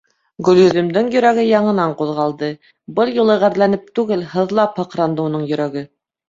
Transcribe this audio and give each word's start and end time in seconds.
Гөлйөҙөмдөң 0.45 1.11
йөрәге 1.15 1.43
яңынан 1.47 1.93
ҡуҙғалды: 1.99 2.49
был 3.01 3.13
юлы 3.19 3.35
ғәрләнеп 3.45 3.93
түгел, 4.01 4.25
һыҙлап 4.33 4.83
һыҡранды 4.83 5.27
уның 5.29 5.47
йөрәге. 5.53 5.87